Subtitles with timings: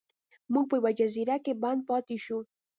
[0.53, 2.39] موږ په یوه جزیره کې بند پاتې شو.